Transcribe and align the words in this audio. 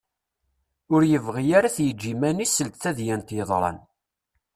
Ur 0.93 1.01
yebɣi 1.05 1.45
ara 1.57 1.67
ad 1.69 1.73
t-yeǧǧ 1.75 2.01
iman-is 2.13 2.51
seld 2.53 2.73
tadyant 2.81 3.35
yeḍran. 3.37 3.77